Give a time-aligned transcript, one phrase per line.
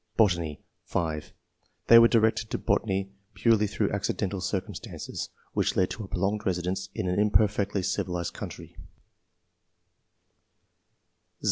[0.17, 0.59] Botany.—
[0.95, 1.31] (5)
[1.85, 6.89] They were directed to botany purely through accidental circumstances [which led to a prolonged residence
[6.95, 8.87] in an imperfectly "^Tiliied countrvT 111.